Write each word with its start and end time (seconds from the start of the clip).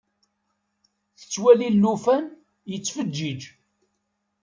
Tettwali 1.19 1.69
llufan 1.81 2.23
yettfeǧiǧ. 2.71 3.41